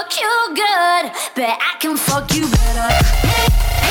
[0.00, 3.89] fuck you good, but I can fuck you better.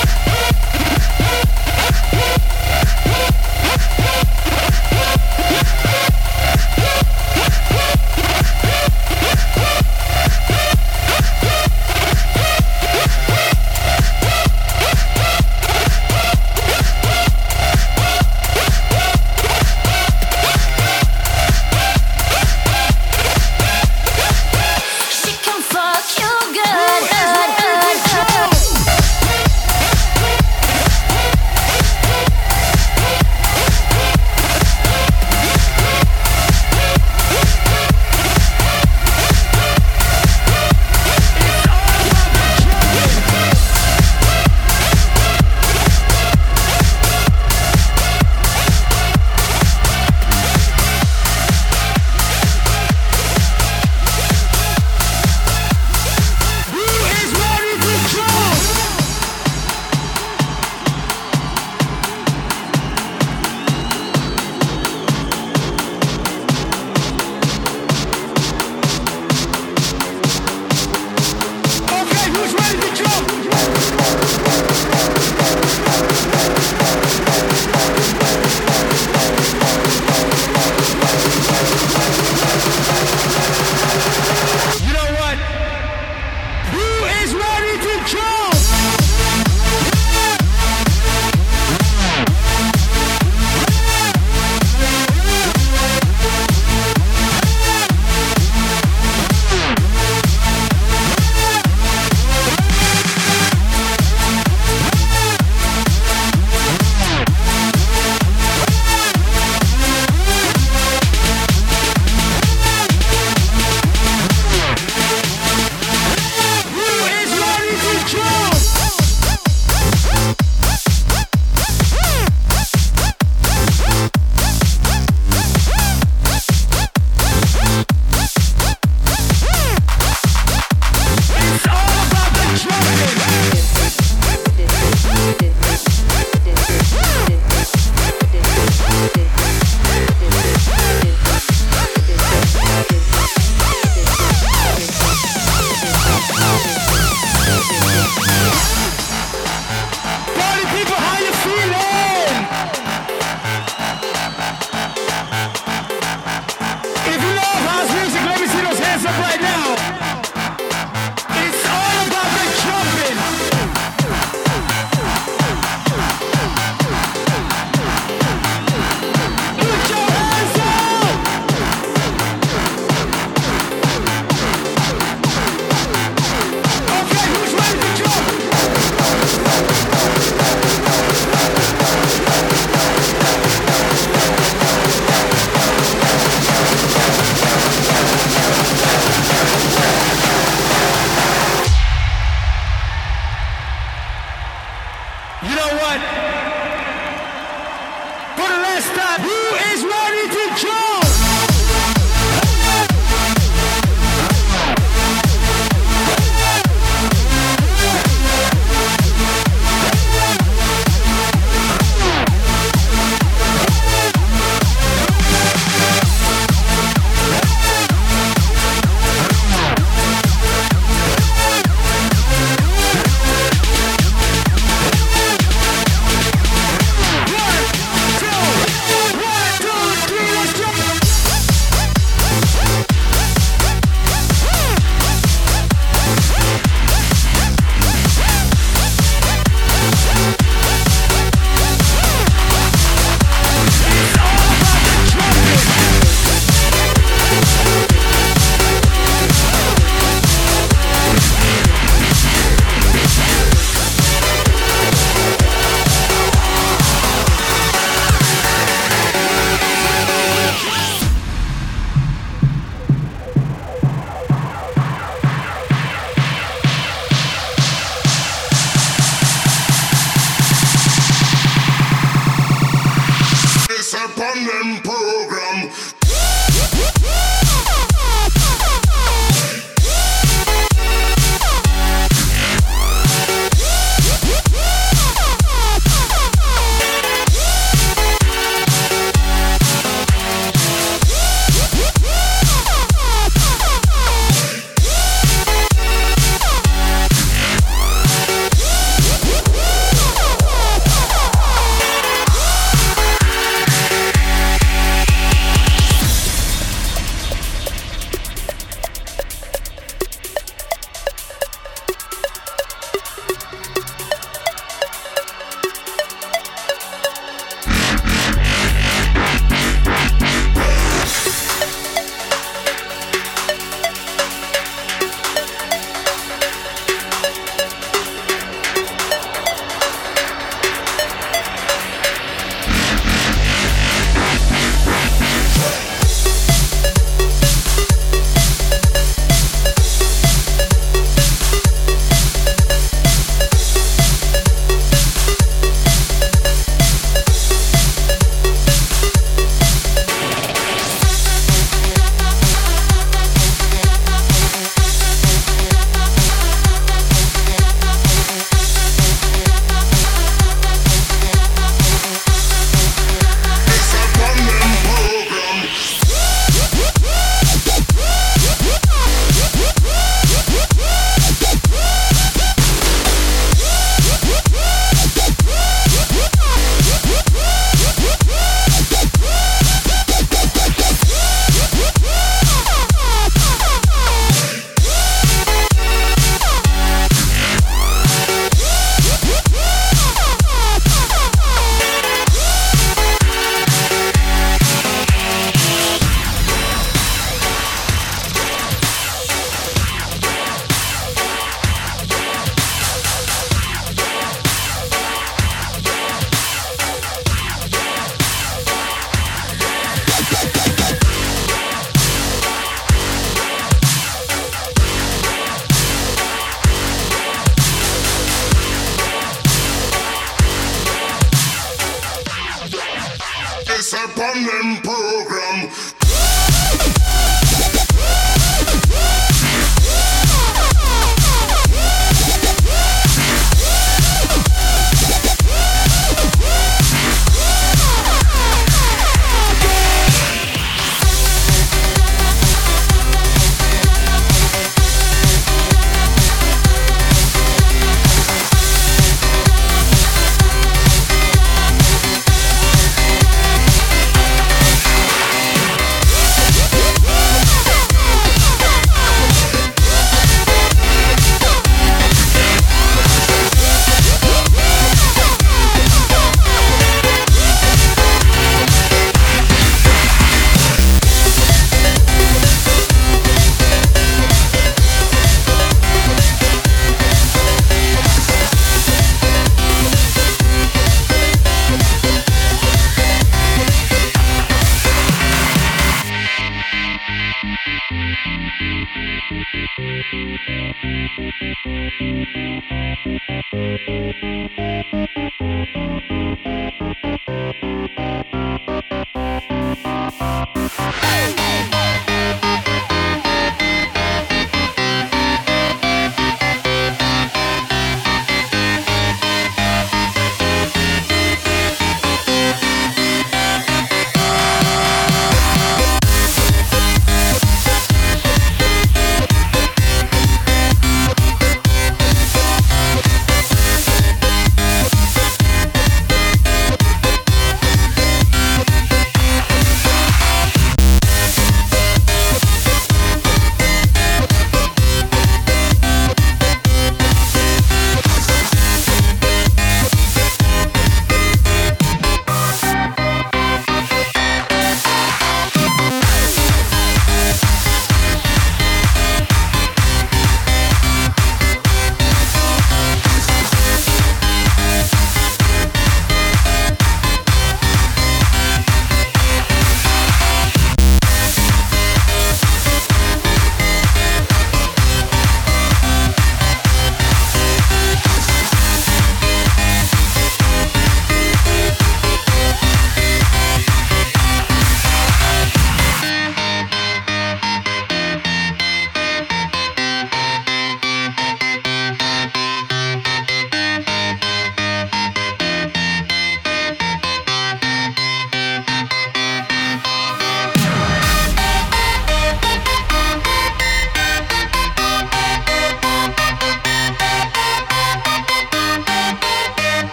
[425.69, 426.08] go.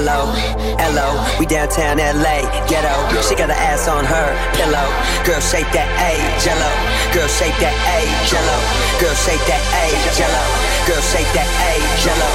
[0.00, 0.32] hello,
[0.80, 1.08] hello.
[1.38, 2.94] We downtown LA, ghetto.
[3.20, 4.88] She got her ass on her pillow.
[5.28, 6.72] Girl, shake that A, jello.
[7.12, 8.56] Girl, shake that A, jello.
[8.96, 9.84] Girl, shake that A,
[10.16, 10.44] jello.
[10.88, 12.30] Girl, shake that A, jello.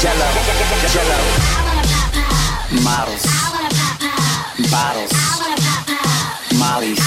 [0.00, 0.28] Jello,
[0.88, 1.20] jello.
[2.80, 3.24] Models.
[4.72, 5.12] Bottles.
[6.56, 7.00] Molly's.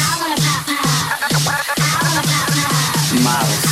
[3.23, 3.66] Models.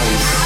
[0.00, 0.39] house.